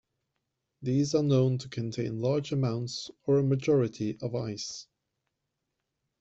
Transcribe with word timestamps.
These 0.81 1.13
are 1.13 1.21
known 1.21 1.59
to 1.59 1.69
contain 1.69 2.21
large 2.21 2.51
amounts, 2.53 3.11
or 3.27 3.37
a 3.37 3.43
majority, 3.43 4.17
of 4.19 4.33
ice. 4.33 4.87